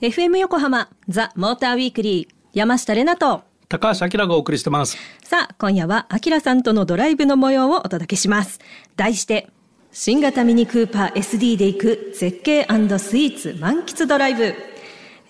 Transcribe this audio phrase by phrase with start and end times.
[0.00, 3.42] FM 横浜ザ・モーターウィークリー山下れなと。
[3.68, 4.96] 高橋明がお送りしてます。
[5.22, 8.60] さあ今夜は明さんとのドライブの模様をお届けします。
[8.96, 9.50] 題して
[9.90, 14.54] 新型ミニクーパー SD で行く絶景スイーツ満喫ドライブ。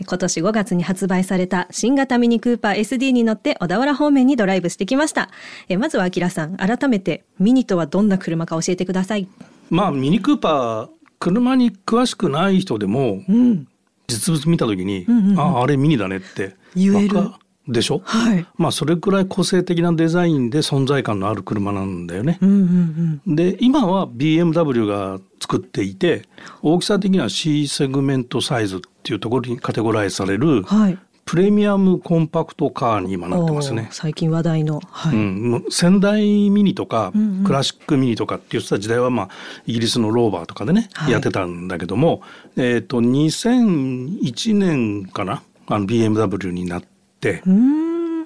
[0.06, 5.28] 今年5月に発売された新型ミニクーパー SD に乗って小田原方面にドライブしてきました。
[5.68, 9.26] えまずは明さん改めてミニとはどんな車か教えてください
[9.70, 10.88] まあミニクーパー
[11.18, 13.68] 車に詳しくない人でも、うん、
[14.08, 17.30] 実物見た時に、うんうんうん、ああれミニだねって言える。
[17.68, 22.38] でしょ、はい、まあそれくらい個性的なデザインで存在感のある車なんだよね。
[22.42, 26.22] うんうんうん、で今は BMW が作っていて
[26.62, 30.98] 大きさ的には C セグメントサイズっていうところにカテゴライズされる、はい、
[31.32, 33.88] プレミアムコンパクトカーに今なってますね。
[33.90, 39.28] 最近話題の、はい、うん、仙台ミニとか、うんうん、クラシックミニとかって言ってた時代は、まあ、
[39.64, 42.20] イギリスのローバーとかでね、はい、やってたんだけども、
[42.58, 46.82] えっ、ー、と2001年かなあの BMW になっ
[47.18, 47.42] て、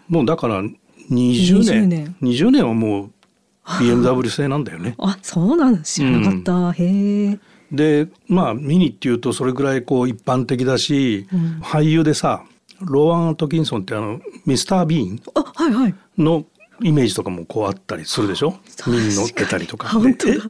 [0.08, 0.72] もうだから20
[1.08, 3.10] 年 ,20 年 ,20 年はもう
[3.66, 4.96] BMW 製なんだよね。
[4.98, 7.38] あそうなん知らなかった、うん、へえ。
[7.70, 12.42] でまあミニっていうとそれぐらいこう一般的だし、うん、俳優でさ
[12.80, 16.44] ローアン・アトキンソンってあのミスター・ビーンの
[16.82, 18.58] イメージとかもこうあったりするでしょ？
[18.86, 19.90] ミニ乗ってたりとか。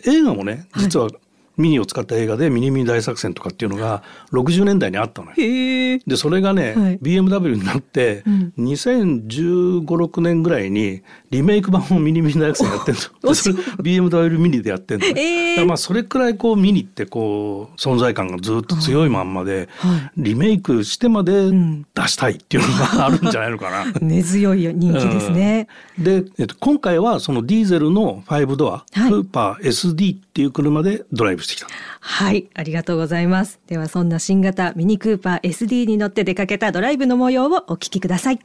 [0.04, 1.08] 映画もね実は
[1.56, 5.34] ミニを使った映画でミニミニ大作戦とかっていうのが60年代にあったのよ。
[5.36, 11.02] でそれがね、はい、BMW になって、うん、2015、6年ぐらいに
[11.36, 13.34] リメイク版をミニミニ大学生やってんの。
[13.34, 15.64] それ BMW ミニでやってんの、ね。
[15.66, 23.84] まあそれくらいこうミニってこう存在感がずっと強いまんまで、はい、リメイクしてまで出したいっていうのがあるんじゃないのかな。
[24.00, 25.68] 根強い人気ですね。
[25.98, 31.66] うん、で、えっと、今回はそのディーゼルの5ドア、はい、クーパー SD っていう車でドライブしてきた。
[32.00, 33.60] はい、ありがとうございます。
[33.66, 38.38] ではそんな新型ミニクーパー SD に乗って出かけたドライブの模様をお聞きください。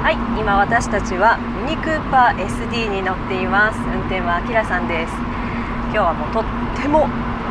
[0.00, 3.78] はい、今私たちはミニクーパー SD に乗っています。
[3.84, 5.12] 運転はあきらさんです。
[5.92, 6.44] 今日はもうとっ
[6.80, 7.04] ても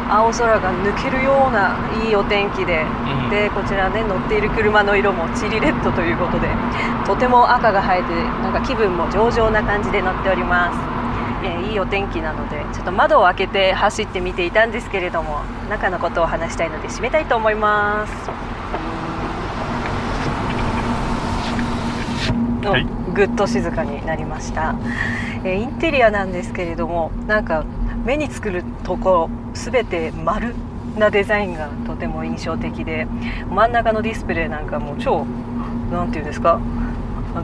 [0.10, 6.50] 青空が抜けるようないいお天気で、うん、でこちらね乗っている車の色もチリレッドということで
[7.06, 8.10] とても赤が映えて
[8.42, 11.46] なんか気分も上々な感じで乗っております。
[11.46, 18.89] えー、いいお天気なのでちょっと窓を開けて走ってみていたんですけれども中のことを話したいので閉めたいと思います。
[22.68, 24.76] はい、ぐっと静かになりました、
[25.44, 27.64] えー、インテリアなんですけれどもなんか
[28.06, 30.54] 目につくるところ全て丸
[30.98, 33.06] なデザインがとても印象的で
[33.50, 35.26] 真ん中のディスプレイなんかも超
[35.92, 36.60] 何て言うんですか？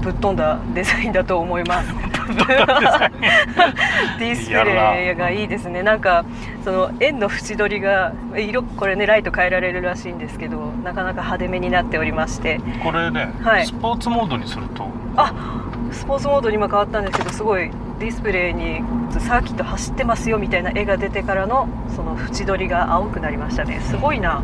[0.01, 1.93] ぶっ飛んだデザインだと思います。
[4.19, 5.83] ディスプレイがいいですね。
[5.83, 6.25] なんか
[6.63, 12.59] その円の縁取りが色これねライト変えられるらしいんですけどなかなか派手めになっておりまして。
[12.83, 14.87] これね、はい、スポーツモードにすると。
[15.15, 15.33] あ
[15.91, 17.69] スポーツモードに今変わったんですけどすごい
[17.99, 18.81] ディスプレイに
[19.11, 23.79] サーキット走ってますよみたいな絵が出てからのその縁取りが青くなりましたね。
[23.81, 24.43] すごいな、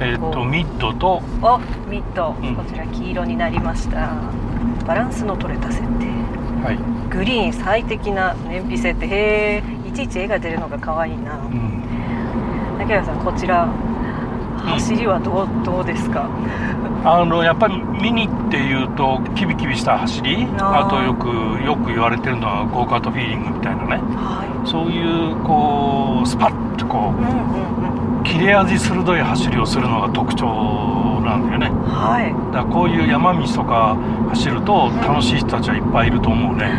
[0.00, 4.45] えっ、とミッドとあミッド、うん、こちら黄色になりました
[4.86, 6.06] バランスの取れた設定、
[6.64, 9.06] はい、グリーン最適な燃費設定。
[9.06, 9.10] へ
[9.56, 11.82] えいちいち絵が出るのが可愛いな、うん、
[12.78, 13.66] 竹原さんこちら
[14.66, 16.28] 走りはどう,、どうですか？
[17.04, 20.46] あのやっぱりミニっていうとキビキビした走り？
[20.58, 21.28] あとよく
[21.64, 27.30] よく言われてるのはゴーカートフィーリングみたいなね、はい、そういうこうスパッとこう,、うんうん
[27.84, 27.85] うん、
[28.26, 30.46] 切れ味鋭い走りをするのが特徴
[31.24, 33.96] なんだよね、はい、だからこういう山道とか
[34.30, 36.70] 走ると楽しい人たちはいっぱいいると思うね、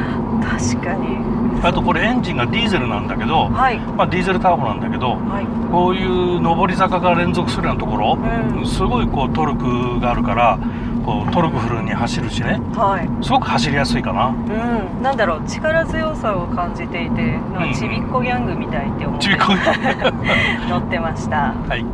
[0.42, 1.18] 確かに。
[1.64, 8.18] あとこれエンジンがディーゼルなんだけど、はい、まあ、ディーゼルターボなんだけど、はい、こういう上り坂が連続するようなところ、
[8.60, 10.60] うん、すごいこうトルクがあるから
[11.08, 19.38] こうトルクフルに走るしね、はい、すごく走りやすいかな、うん、なんだろう力強さを感じていてなんかちびっこギャングみたいって思って、うん、
[20.68, 21.54] 乗ってました。
[21.54, 21.86] はい。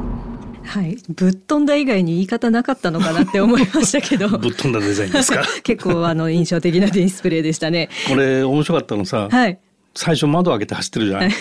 [0.66, 4.30] はい、ぶっ飛んだ以外に言い方なかったのかなって思いましたけど。
[4.40, 5.44] ぶっ飛んだデザインですか？
[5.62, 7.90] 結構あの印象的なディスプレイでしたね。
[8.08, 9.60] これ面白かったのさ、はい、
[9.94, 11.32] 最初窓開けて走ってるじゃない、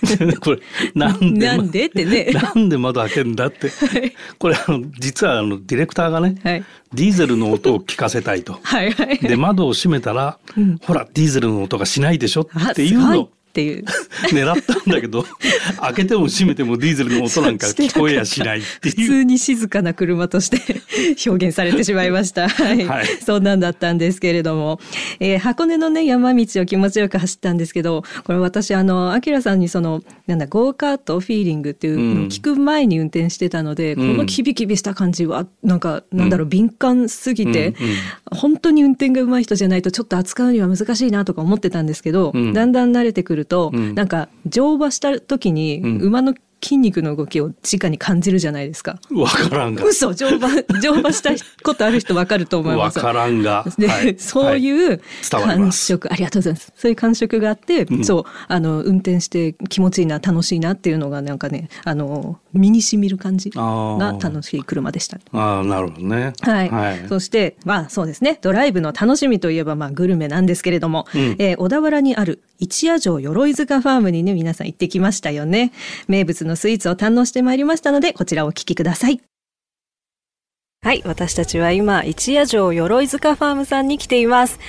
[0.40, 0.60] これ
[0.94, 2.30] なんでなんでってね。
[2.34, 8.58] なんで窓開けるんだって、はい、これあの実はあのディレクターがね、はい、ディーゼルの音を聞かせたいと。
[8.62, 13.84] はい、はい、で窓を閉めたら、うん、ほらディーゼルの音がしないでしょっていうのっていう。
[14.36, 15.24] 狙ったんだけど
[15.80, 18.94] 開けても閉めてもディーゼルの音なんか聞こえやしないっていう。
[18.96, 20.82] 普通に静かな車として
[21.26, 22.48] 表現されてしまいました。
[22.48, 24.78] はい、はい、そんなんだったんですけれども、
[25.20, 37.94] えー、箱根のね山道を気持ちよく走ったんですけどこれ私あのアキラさんにそのなんだゴーカートフィーリングっていうのを聞く前に運転してたので、うん、このキビキビした感じはなんかなんだろう、敏感すぎて、うんうん、
[38.32, 48.98] 本当に運転が上手い人じゃないとちょっと扱うには難しいなとか思ってたんですけど、だんだん慣れてくると、なんか乗馬した時に馬の筋肉の動きを直に感じるじゃないですか。
[49.12, 49.84] わからんが。
[49.84, 50.48] 嘘、乗馬、
[50.80, 51.30] 乗馬した
[51.62, 52.98] ことある人わかると思います。
[52.98, 53.64] わからんが。
[53.78, 55.00] で、はい、そういう
[55.30, 56.72] 感触、はい、ありがとうございます。
[56.76, 65.18] そういう感触があって、うん、そう、あの、運転して気持ちいいな、楽しいなっていうのがなんかね、あの、身に染みる感じが楽しい車でした。
[65.32, 66.32] ああ、なるほどね。
[66.40, 66.70] はい。
[66.70, 75.72] はい、そして、まあそうですね、ドライブの楽しみといえば、まあグルメなんですけれども、うん、えー、小田原にある一夜城鎧塚ファームにね、皆さん行ってきましたよね。
[76.08, 79.20] 名物のスイーツを堪能してまいりましたので、こちらをお聞きください。
[80.82, 84.60] はい、私たちは今、一夜城鎧塚ファームさんに来ています。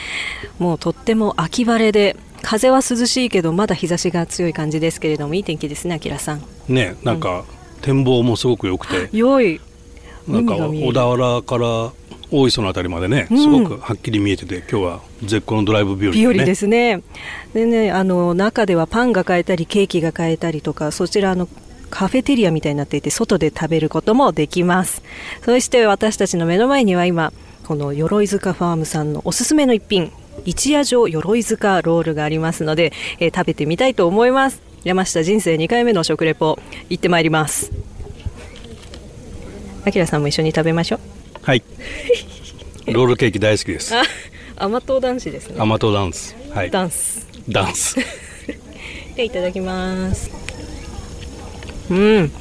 [0.58, 6.42] もうとっても秋晴れで、風は涼しいけど、まだ日差しが強い感じですけれども、いい天気ですね、あきらさん。
[6.68, 7.46] ね、なんか、
[7.76, 9.10] うん、展望もすごく良くて。
[9.12, 9.62] 良い。
[10.28, 11.92] なんか小田原から
[12.32, 17.02] 大磯のあたりまでね、すごくはっきり見えてて、今日は絶好のドライブ日和、ね、日和ですね。
[17.54, 21.48] でね、あの中ではパンが買えたりケーキが買えたりとか、そちらの
[21.90, 25.02] カフェテリアみたいになっていて外で食べることもできます。
[25.44, 27.34] そして私たちの目の前には今
[27.66, 30.12] この鎧塚ファームさんのおすすめの一品
[30.46, 34.62] 一夜城鎧塚ロールがありますので、えー、食べてみたいと思います。
[34.84, 37.72] 山下人生2回目の食レポ行ってまいります。
[39.86, 41.00] あきらさんも一緒に食べましょう。
[41.42, 41.64] はい。
[42.88, 43.94] ロールケーキ大好きです。
[44.56, 45.56] 甘党男子ですね。
[45.60, 46.36] 甘党ダンス。
[46.52, 46.72] はい。
[46.72, 47.28] ダンス。
[47.50, 47.96] ダンス。
[49.16, 50.30] でいただきます
[51.90, 52.32] うん。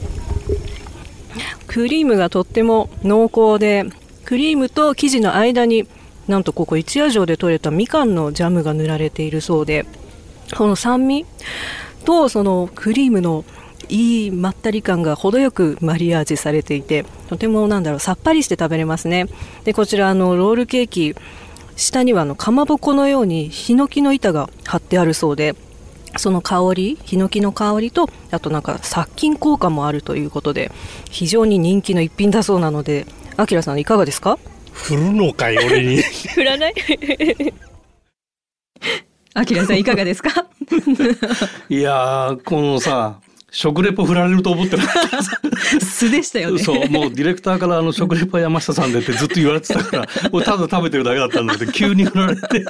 [1.67, 3.85] クリームがとっても濃厚で
[4.25, 5.87] クリームと生地の間に
[6.27, 9.87] なんとここ一夜城で採れたみかんのジャムが塗られているそうで
[10.57, 11.27] この酸味
[12.05, 13.45] とそのクリームの
[13.89, 19.27] いいまったり感が程よくマリアージュされていてとてもなんだろうさっぱりして食べれますね。
[19.65, 21.15] でこちらあのロールケーキ
[21.77, 25.55] 下にはあのかまぼこのようにヒノキの板が貼ってあるそうで
[26.19, 30.71] その香りヒノキの香りとあとなんか殺菌効果もあるということで
[31.11, 34.39] 非常に人気の一品だそうなのであきらさんいかがですか？
[34.73, 36.03] 振るのかい俺に。
[36.03, 36.75] 振らない？
[39.35, 40.31] あきらさんいかがですか？
[41.69, 43.21] いやこのさ
[43.51, 45.81] 食レポ振られると思ってなかった。
[45.81, 46.59] 素でしたよね。
[46.59, 52.65] そうもうディレクターからあの食レポ山下さんでってずっと言われてたから俺ただ食べてるだけだったんだけど急に振られて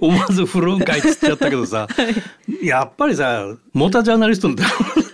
[0.00, 1.88] 思わず振るんかいっつっちゃったけどさ、は
[2.62, 4.56] い、やっぱりさモタジャーナリストの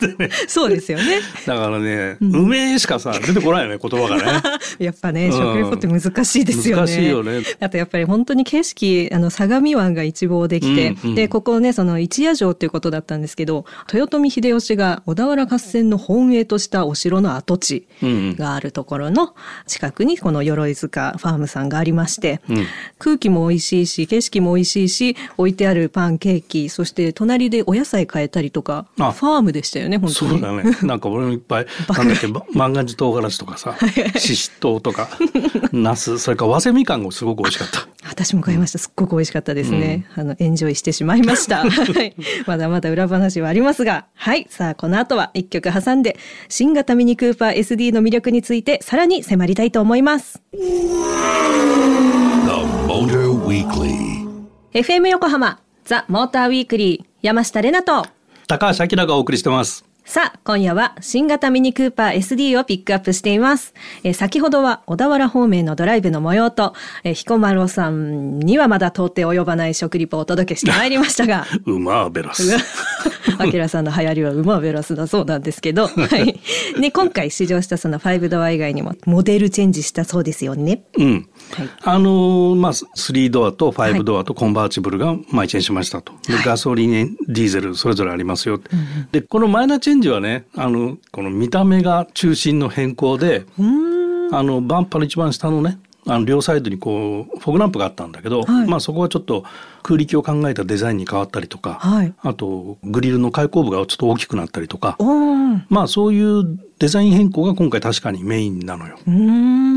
[0.08, 0.30] ね。
[0.48, 1.20] そうですよね。
[1.46, 4.42] だからね、うん、うめえしかさ出てこないよね言葉がね。
[4.78, 7.42] やっぱね食レポって難しいですよね、難しいよね。
[7.60, 19.34] あとやっぱり本当に景色あの相模湾が一望できて、うんうん、でここねその一夜城っていうことだったんですけど豊臣秀吉が小田原合戦の本営としたお城の跡地があるところの
[19.66, 22.66] 近くにこの鎧塚ファームさんがありまして、うん、
[22.98, 30.30] 空気も美味しいし景色も美味しいし置いてあるパンケーキそして隣でお野菜買えたりとかファームでしたよね本当に。
[30.30, 30.76] そうだね。
[30.82, 33.76] なんか俺もいっぱいなんだっけ万願寺唐辛子とかさ
[34.16, 35.08] ししとうとか
[35.72, 37.88] ナスそれから早生みかんもすごく美味しかった。
[38.08, 38.78] 私も買いました。
[38.78, 41.64] すっごく美味しかったですね、うん、あのエンジョイしてしまいました。
[41.64, 41.68] は
[42.02, 42.14] い。
[42.46, 44.06] まだまだ裏話はありますが。
[44.14, 44.46] はい。
[44.50, 46.18] さあこの後は一曲挟んで
[46.48, 50.42] 新型ミニクーパー SD の魅力についてさらに迫りたいと思います。
[54.72, 58.06] FM 横浜ザ・モーターウィークリー山下れなと
[58.46, 59.93] 高橋明がお送りしてます。
[60.06, 63.72] さあ、今夜は新型ミニクーパー SD をピックアップしています。
[64.02, 71.46] えー、先ほどは小田原方面のドライブの模様と、えー、彦摩呂さんにはまだ到底及ばない食リポをお届けしてまいりましたが。
[71.64, 72.54] うまベラス。
[73.38, 76.38] アキラさんの流行りはうまベラスだそうなんですけど、 はい。
[76.78, 80.84] ね、今回試乗したその5ドア以外にもモデルチェンジしたそうですよね。
[80.98, 81.28] うん。
[81.52, 86.12] はい、あのー、まあ、3ドアと5ドアとコンバーチブルが毎チェンしましたと。
[86.28, 88.60] で、ガソリン、ディーゼルそれぞれありますよ。
[89.12, 93.46] で、このマイナーチェンジはね、あの、この見た目が中心の変更で、
[94.32, 99.42] あの、バンパーの一番下のね、あの両サイドにこうフォグランプがあったんだけど、はい、まあそこはちょっと
[99.82, 104.98] 空力を考えたデザインに変わったりとか、はい、あとグリルの開口部がちょっと大きくなったりとか
[105.70, 108.98] まあそういうデザイン変更が今回確かにメインなのよ。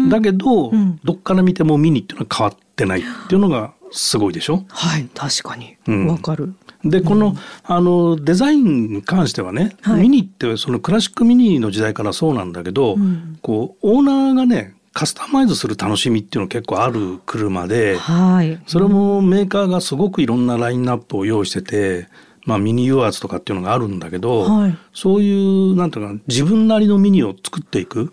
[0.10, 4.66] だけど、うん、どっから見てもミニっていうのは変わってないっていうのがすごいでしょ？
[4.68, 5.78] はい確かに。
[6.10, 22.08] わ、かるでこの,、あのデザインに関してはね、はい、ミニってそのクラシックミニの時代からそうなんだけど、うん、こうオーナーがねカスタマイズする楽しみっていうの結構ある車で、はい、それもメーカーがすごくいろんなラインナップを用意してて、
[22.46, 28.12] まあ、ミニユアーズとかっていうのがあるんだけど、はい、そういうなんていうか自分なりのミニを作っていく。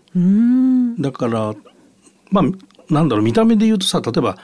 [0.98, 1.54] だから
[2.30, 2.44] まあ
[2.92, 4.36] なんだろう見た目で言うとさ例えば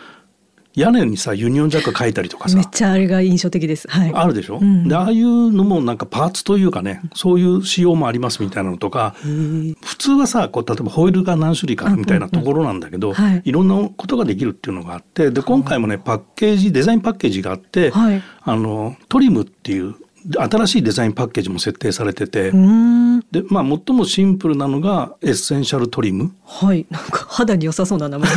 [0.75, 2.57] 屋根にさユニオンジャック書いたりとかさ。
[2.57, 9.15] めっちゃあれが印象的です、はい、あるでしょ、うん、でああいうのもなんかパーツというかねそういう仕様もありますみたいなのとか。
[9.21, 19.95] 普通はさこう例えばホイールが何種類かみたいなところなんだけど、はい、いろんなことができるっていうのがあってで今回もねパッケージデザインパッケージがあって、はい、あのトリムっていう
[20.39, 26.35] 新しいデザインパッケージも設定されててで、まあ、最もシンプルなのがエッセンシャルトリム。
[26.45, 26.87] はい。
[26.91, 28.29] なんか肌に良さそうな名前。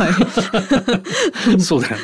[1.60, 1.96] そうだよ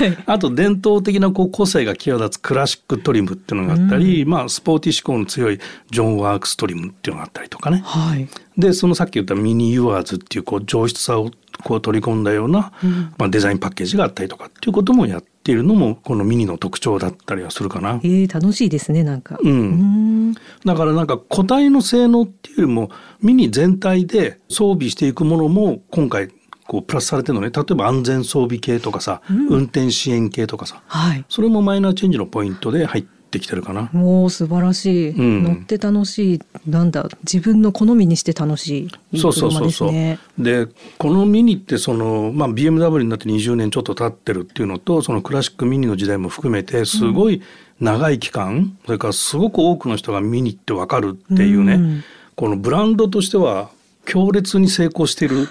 [0.00, 5.58] ね、あと伝統的なこう個性が際立つクラシックトリムっていうのがあったり、まあ、スポーティー志向の強い
[5.90, 11.30] ジョン・ワークストリムっていうのがあったりとかね、はい、でそのさっき言ったミニ・ユアーズっていうこう上質さを
[11.64, 18.00] こう取り込んだような、うん、まあ、デザインパッケージがあったりとかっていうこともやっているのもこのミニの特徴だったりはするかな。
[18.04, 22.90] えー、楽しいですねなんか、うん、だからなんか個体の性能っていうよりも
[23.20, 26.28] ミニ全体で装備していくものも今回
[26.66, 27.50] こうプラスされてるのね。
[27.50, 33.90] 例えば安全装備系とかさ、うん、運転支援系とかさ、はい、それもマイナーチェンジのポイントで入ってってきてるかな。
[33.92, 36.40] もう素晴らしい、うん、乗って楽しい。
[36.68, 39.92] なんだ自分の好みにして楽しい、そうそうそうそう。
[40.38, 47.42] でこのミニってその、まあ、BMW になって20年ちょっと経ってるっていうのとそのクラシックミニの時代も含めてすごい
[47.80, 52.04] 長い期間、うん、それからすごく多くの人がミニって分かるっていうね、うん、
[52.36, 53.70] このブランドとしては
[54.06, 55.48] 強烈に成功してる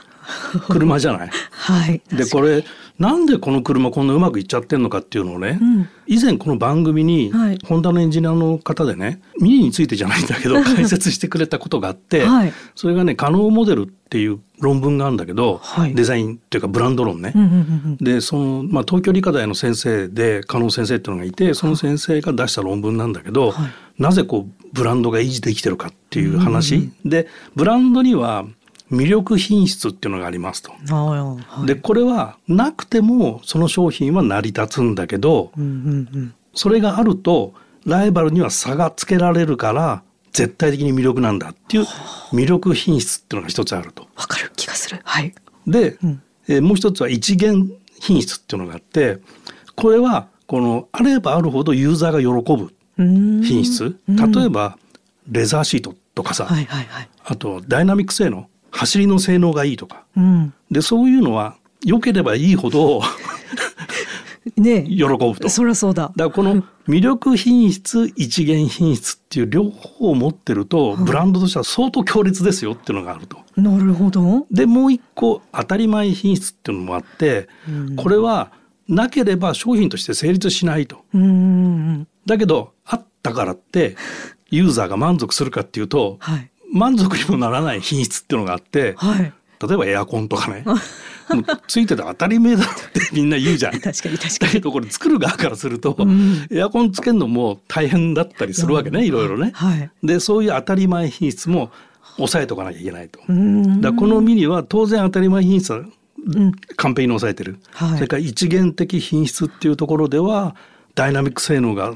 [0.69, 1.29] 車じゃない？
[1.51, 2.63] はい、でこれ
[2.99, 17.33] なんでこの車こんなうまくいっちゃってんのかっていうのをね、うん、以前この番組に、はい、ホンダのエンジニアの方でねミニについてじゃないんだけど解説してくれたことがあって、はい、それがね「可能モデル」っていう論文があるんだけど、はい、デザインっていうかブランド論ね。
[17.99, 23.55] でその、まあ、東京理科大の先生で加納先生っていうのがいてその先生が出した論文なんだけど、
[23.97, 28.45] なぜこうブランドが維持できてるかっていう話、でブランドには
[28.93, 30.71] 魅力品質っていうのがありますと。
[30.71, 37.53] はい、でこれはなくてもその商品は成り立つんだけど、うんうんうん、それがあると
[37.85, 41.85] ライバルには差がつけられるから絶対的に魅力なんだっていう
[42.31, 44.07] 魅力品質っていうのが一つあると。
[44.15, 44.99] わかる気がする。
[45.03, 45.33] はい。
[45.67, 49.19] で、うん、えー、もう一つは一元品質っていうのがあって
[49.75, 53.97] これはこのあればあるほどユーザーが喜ぶ品質。
[54.07, 54.77] 例えば
[55.27, 63.01] レザーシートとかさ、はいはいはい、あとダイナミック性能走りの性能がいいとか、うん、でそういうのは良ければいいほど
[64.57, 65.47] ね、喜ぶと。
[65.49, 66.11] そりゃそうだ。
[66.15, 73.37] だからこの魅力品質一元品質っていう両方を持ってると、ブランドとしては相当強烈ですよっていうのがあると。
[73.55, 74.45] なるほど。
[74.51, 78.51] でもう一個当たり前品質っていうのもあって、うん、これは
[78.89, 81.05] なければ商品として成立しないと。
[82.25, 83.95] だけどあったからって
[84.49, 89.33] ユーザーが満足するかっていうと、はい、満足にもならない品質っていうのがあって、はい、
[89.65, 90.65] 例えばエアコンとかね。
[91.67, 93.79] ついてて当たり前だってみんな言うじゃん。
[93.79, 94.39] 確かに確かに。
[94.39, 99.51] だけどこれ作る側からすると、うん、エアコンつけるのも大変だったりするわけねいろいろね。
[99.53, 101.71] はい、でそういう当たり前品質も
[102.17, 103.19] 抑えとかなきゃいけないと。
[103.79, 105.83] だこのミニは当然当たり前品質は
[106.75, 110.55] 完璧に抑えてる、はい、それから一元的品質っていうところでは
[110.95, 111.93] ダイナミック性能が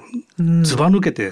[0.64, 1.32] ずば抜けて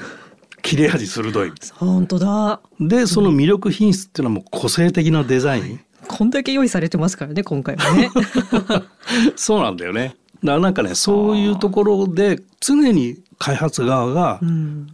[0.66, 1.52] 切れ味鋭い。
[1.76, 2.60] 本当だ。
[2.80, 5.62] で、その魅力品質っていうのはもう個性的なデザイン？
[5.62, 8.10] はい、こんだけ用意されてますからね、今回はね。
[9.38, 10.16] そうなんだよね。
[10.44, 14.40] だからなんかね、そういうところで常に開発側が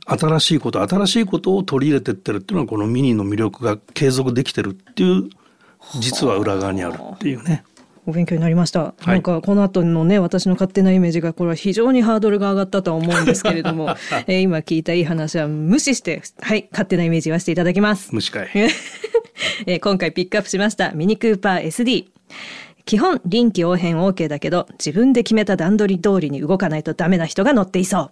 [0.05, 5.29] 新しいこと、新しいことを取り入れてってるっていうのはこのミニの魅力が継続できてるっていう
[5.99, 7.63] 実は裏側にあるっていうね。
[8.05, 13.95] お勉強になりました、はい、なんかこの後のね私の勝手なイメージがこれは非常にハードルが上がったとは思うんですけれども、
[14.27, 18.13] えー、今聞いたいい話は無視してはい勝手なイメージ言わせていただきます。
[18.13, 18.49] 無視かい、
[19.65, 22.07] えー、今回ピックアップしましたミニクーパー SD
[22.85, 28.11] 基本臨機応変 OK だけど自分で決めた段取り通りに動かないとダメな人が乗っていそう。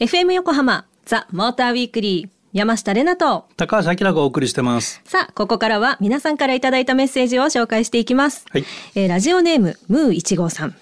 [0.00, 3.46] FM 横浜ザ・モーターウィークリー山下れなと。
[3.56, 5.02] 高橋明がお送りしてます。
[5.04, 10.76] さあここからは皆さんからいただいたメッセージを紹介していきます、はい、えー、ラジオネームムー1号さん。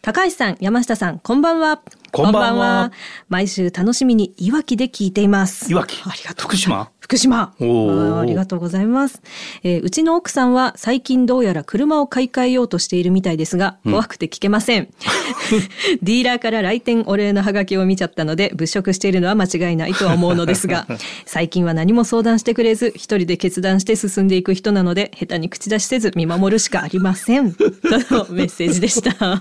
[0.00, 2.92] 高橋さん山下さんこんばんはこんばんは。
[3.28, 5.70] 毎週楽しみにいわきで聞いています。
[5.70, 6.02] いわき？
[6.04, 6.46] ありがとう。
[6.46, 6.90] 福島？
[7.08, 8.20] 福島あ。
[8.20, 9.22] ありがとうございます、
[9.62, 14.82] えー、うちの奥さんは最近どうやら車を買い替えようとしているみたいですが、怖くて聞けません。
[14.82, 14.88] うん、
[16.02, 20.86] ディーラーから来店お礼のハガキを見ちゃったので物色しているのは間違いないとは思うのですが、
[21.24, 27.52] 最近は何も相談してくれず、一人で決断して進んでいく人なので、下手に口出しせず見守るしかありません。
[27.56, 27.64] と
[28.10, 29.14] のメッセージでした。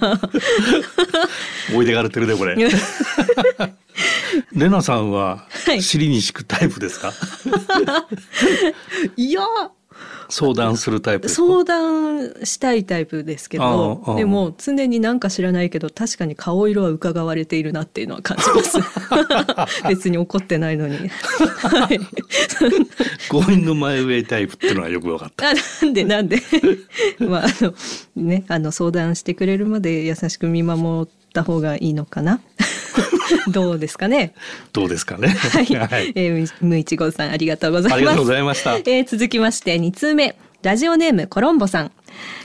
[1.69, 2.56] 思い出がれてるねこれ。
[4.53, 5.47] レナさんは
[5.79, 8.07] 尻に敷くタイプですか、は
[9.15, 9.41] い、いや。
[10.29, 18.77] 相談するタイプ相談したいタイプですけどでも常になんか知らないけど確かに顔色は伺われているなっていうのは感じます。
[19.87, 20.97] 別に怒ってないのに。
[20.97, 21.99] はい。
[23.29, 25.53] Going my way タイプっていうのはよく分かった。
[25.53, 26.41] なんでなんで。
[27.19, 27.73] まああの
[28.15, 31.09] ねあの相談してくれるまで優しく見守
[31.41, 32.39] った方がいいのかな？
[33.49, 34.33] どうですかね？
[34.73, 35.27] どうですかね？
[35.29, 35.65] はい。
[35.65, 37.97] はい、えー、むいちごさんありがとうございます。
[37.97, 38.75] ありがとうございました。
[38.77, 41.91] えー、続きまして二通目ラジオネームコロンボさん。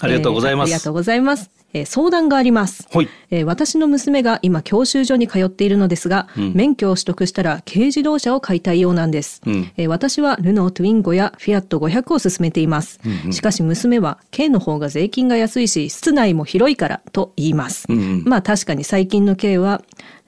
[0.00, 0.70] ありがとうございます。
[0.70, 1.61] えー、ありがとうございます。
[1.72, 3.08] えー、相談があります、はい。
[3.30, 19.82] えー、私の娘が今教習所に通っているのですが、うん、免許を取得したら軽自動車を買いたいようなんです、うん、えー、私はルノートゥインゴやフィアット500を勧めています、うんうん、しかし娘は軽の方が税金が安いし室内も広いからと言います、うんうん、まあ確かに最近の軽は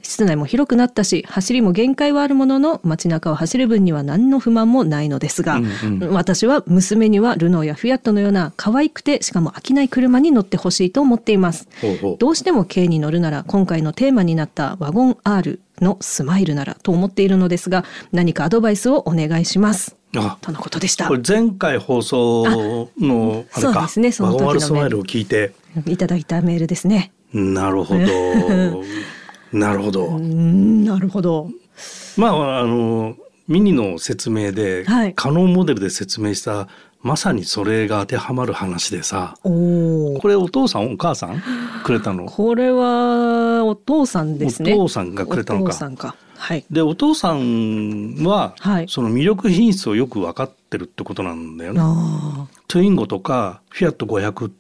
[0.05, 11.69] 室内も広くなったし走りも限界はあるものの街中を走る分には何の不満もないのですが、うんうん、私は娘にはルノーやフィアットのような可愛くてしかも飽きない車に乗ってほしいと思っています。
[12.19, 19.97] どうしても軽に乗るなら今回のテーマになったワゴン R のスマイルならと思っているのですが何かアドバイスをお願いします。
[20.17, 21.09] あとのことでした。
[21.09, 22.45] これ前回放送
[22.99, 25.53] のあれか、そうですね、その時のスマイルを聞いて。
[25.87, 27.11] いただいたメールですね。
[27.33, 28.01] なるほど。
[29.55, 30.19] なるほど。
[30.19, 31.49] なるほど。
[32.17, 33.17] まああの
[33.49, 36.69] ミニの説明で、はい、可能モデルで説明した
[37.03, 41.43] まさにそれが当てはまる話でさこれお父さんお母さん
[41.85, 42.25] くれたの？
[42.27, 44.73] これはお父さんですね。
[44.75, 45.91] お父さんがくれたのか。
[45.97, 46.17] か。
[46.37, 51.81] はい、でお父さんは、はい、その魅力品質をよく分かってるってことなんだよね。
[52.69, 54.51] トゥインゴとかフィアット500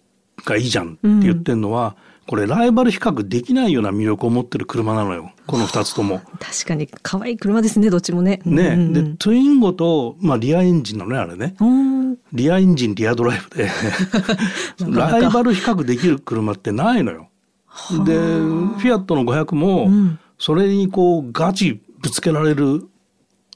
[0.44, 6.22] がいいじゃんって言ってるのは、これライバル比較できないような魅力を持ってる車なのよこの2つとも。
[6.40, 8.40] 確かに可愛い車ですねどっちもね。
[8.44, 11.54] ね、うんうん、でトゥインゴと、まあ、リアエンジンなのねあれね。
[12.32, 13.70] リアエンジンリアドライブで
[14.88, 17.28] ライバル比較できる車ってないのよ。
[18.04, 19.90] でフィアットの500も、
[20.38, 22.86] それにこうガチぶつけられる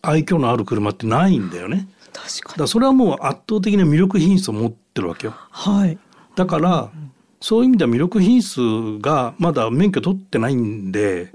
[0.03, 1.89] 愛嬌のある車ってないんだよね。
[2.13, 5.35] 確かにだそれはもう圧倒的な魅力品質を持ってるわけよ。
[5.51, 5.99] はい、
[6.35, 7.08] だから、うん
[7.41, 8.61] そういう意味では魅力品質
[9.01, 11.33] がまだ免許取ってないんで、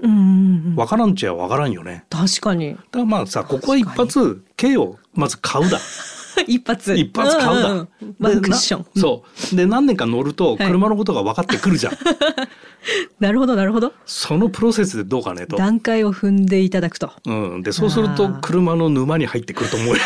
[0.76, 2.04] わからんちゃわからんよね。
[2.10, 2.74] 確かに。
[2.74, 5.78] だからまあさ、ここは一発、K をまず買うだ。
[6.46, 6.94] 一発。
[6.94, 7.88] 一発買うだ、うん
[8.18, 8.86] クッション。
[8.96, 9.56] そう。
[9.56, 12.16] で何年か乗ると車のことが分かってくるじゃん、はい、
[13.20, 13.92] なるほどなるほど。
[14.06, 15.56] そのプロセスでどうかねと。
[15.56, 20.02] 段階を踏んでいただくと、うん、でそうすると車の沼に入ってくると思うよ。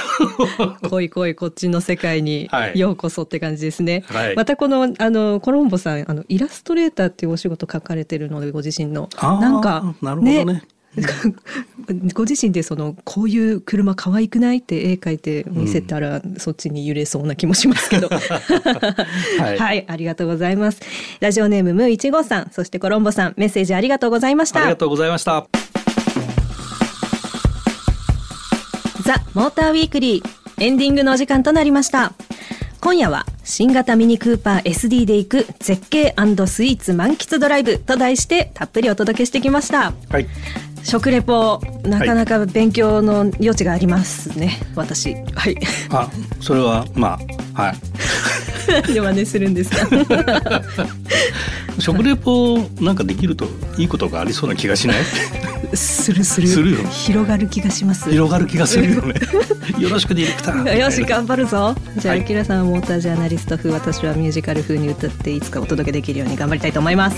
[0.88, 9.08] 来い来いこっちの世界にようこそって感じですね、はい、またこのあのコロンボさんあのイラストレーターっていうお仕事書かれてるのでご自身の。
[9.20, 10.62] なんかなるほどね
[12.14, 18.09] ご自身でそのこういう車可愛くないって絵描いて見せたら、そっちに揺れそうな気もしますけど。
[18.09, 20.81] はい、 はい、ありがとうございます。
[21.20, 24.61] ラジオネームムいちごさんそしてコロンボさんメッセージありがとうございました。
[24.61, 25.46] ありがとうございました。
[29.03, 32.12] ザ・モーターウィークリーエンディングのお時間となりました。
[32.81, 36.14] 今夜は新型ミニクーパー SD で行く絶景
[36.46, 39.92] スイーツ満喫ドライブと題してたっぷりお届けしてきました。
[40.11, 40.29] はい。
[40.84, 44.52] 食レポなかなか勉強の余地がありますね、は
[44.84, 45.14] い、私。
[45.34, 45.56] はい。
[45.90, 46.08] あ
[46.40, 47.18] それはま
[47.54, 47.76] あはい。
[48.92, 49.86] で真似するんですか？
[51.92, 53.46] 食レポなんかできると
[53.79, 55.05] いいことがありそうな気がしない？
[55.74, 56.46] するする。
[56.46, 56.79] するよ。
[56.88, 58.11] 広がる気がします。
[58.11, 59.14] 広がる気がするよね。
[59.81, 60.77] よろしくディレクター。
[60.77, 61.74] よし頑張るぞ。
[61.96, 67.16] じゃあ、はい、キさんはモータージャーナリスト風私はミュージカル風に歌っていつかお届けできるように頑張りたいと思います。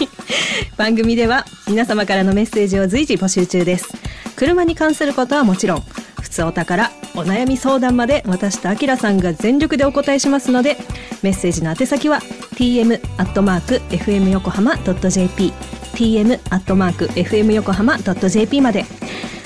[0.76, 3.88] 番組では皆様からのメッセージを随時募集中です。
[4.36, 5.82] 車に関することはもちろん
[6.20, 10.76] 普通お宝お悩み相談まで私とあきらさんが全力でお答えしますので
[11.22, 12.20] メッセージの宛先は
[12.58, 15.52] tm アットマーク fm 横浜 .jp
[15.94, 18.84] tm アットマーク fm 横浜 .jp まで。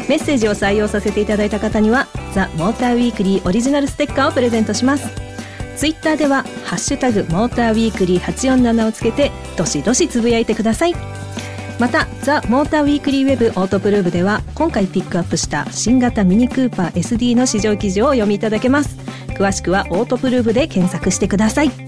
[0.08, 5.08] メッセージを採用させていただいた方にはザ・モーターウィークリーオリジナルステッカーをプレゼントします。
[5.76, 10.94] ツイッターではハッシュタグモーターウィークリー847をつけてどしどしつぶやいてください。
[11.78, 18.96] またザ・モーターウィークリーウェブオートプルーブでは今回ピックアップした新型ミニクーパー SD の試乗記事をお読みいただけます。
[19.28, 21.81] 詳しくはオートプルーブで検索してください。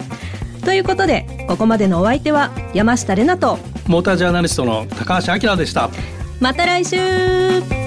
[0.74, 5.90] いうことでここまでのお相手は山下れなとモータージャーナリストの高橋明でした。
[6.40, 7.83] また来週